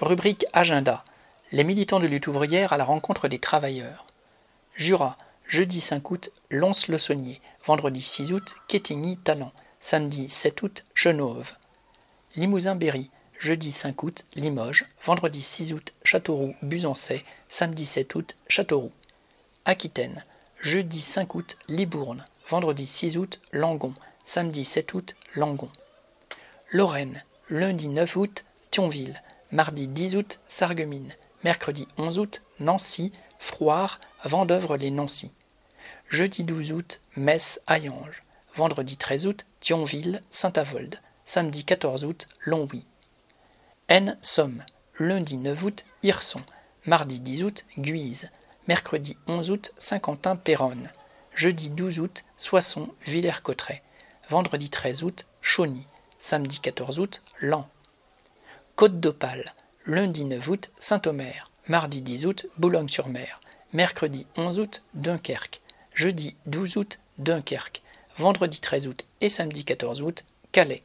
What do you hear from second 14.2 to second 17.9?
Limoges, vendredi 6 août, Châteauroux-Busancais, samedi